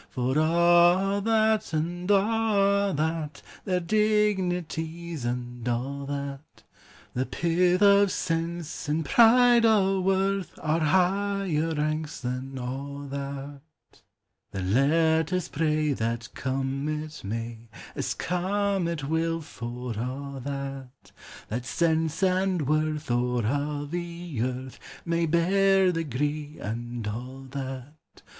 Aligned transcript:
399 0.15 0.33
For 0.33 0.39
a' 0.41 1.21
that, 1.21 1.73
and 1.73 2.09
a' 2.09 2.93
that; 2.97 3.43
Their 3.65 3.79
dignities, 3.79 5.25
and 5.25 5.67
a' 5.67 6.05
that, 6.07 6.63
The 7.13 7.27
pith 7.27 7.83
o' 7.83 8.07
sense, 8.07 8.89
and 8.89 9.05
pride 9.05 9.63
o' 9.63 9.99
worth, 10.01 10.57
Are 10.63 10.79
higher 10.79 11.75
ranks 11.75 12.19
than 12.21 12.57
a 12.57 12.65
1 12.65 13.09
that. 13.11 13.61
Then 14.49 14.73
let 14.73 15.31
us 15.31 15.47
pray 15.47 15.93
that 15.93 16.29
come 16.33 16.87
it 17.03 17.23
may,— 17.23 17.69
As 17.95 18.15
come 18.15 18.87
it 18.87 19.03
will 19.03 19.39
for 19.39 19.91
a' 19.91 20.39
that,— 20.43 21.11
That 21.49 21.67
sense 21.67 22.23
and 22.23 22.67
worth, 22.67 23.11
o'er 23.11 23.45
a 23.45 23.83
1 23.83 23.89
the 23.91 24.41
earth, 24.41 24.79
May 25.05 25.27
hear 25.27 25.91
the 25.91 26.03
gree, 26.05 26.57
and 26.59 27.05
a' 27.05 27.45
that. 27.51 28.23